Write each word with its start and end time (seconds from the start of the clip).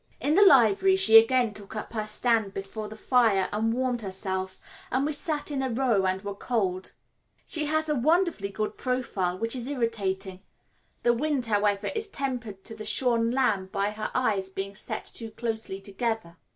In 0.19 0.33
the 0.33 0.41
library 0.41 0.95
she 0.95 1.15
again 1.19 1.53
took 1.53 1.75
up 1.75 1.93
her 1.93 2.07
stand 2.07 2.55
before 2.55 2.87
the 2.89 2.95
fire 2.95 3.47
and 3.51 3.71
warmed 3.71 4.01
herself, 4.01 4.83
and 4.91 5.05
we 5.05 5.13
sat 5.13 5.51
in 5.51 5.61
a 5.61 5.69
row 5.69 6.07
and 6.07 6.23
were 6.23 6.33
cold. 6.33 6.93
She 7.45 7.67
has 7.67 7.87
a 7.87 7.93
wonderfully 7.93 8.49
good 8.49 8.79
profile, 8.79 9.37
which 9.37 9.55
is 9.55 9.67
irritating. 9.67 10.41
The 11.03 11.13
wind, 11.13 11.45
however, 11.45 11.91
is 11.95 12.07
tempered 12.07 12.63
to 12.63 12.73
the 12.73 12.83
shorn 12.83 13.29
lamb 13.29 13.67
by 13.71 13.91
her 13.91 14.09
eyes 14.15 14.49
being 14.49 14.73
set 14.73 15.05
too 15.05 15.29
closely 15.29 15.79
together. 15.79 16.37